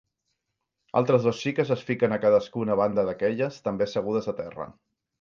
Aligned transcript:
Altres 1.01 1.27
dos 1.29 1.41
xiques 1.43 1.73
es 1.77 1.85
fiquen 1.91 2.17
a 2.17 2.21
cadascuna 2.25 2.81
banda 2.83 3.07
d’aquelles, 3.13 3.63
també 3.71 3.91
assegudes 3.91 4.35
a 4.35 4.39
terra. 4.45 4.73